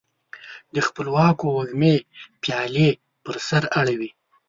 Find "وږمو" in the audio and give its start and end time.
1.57-1.95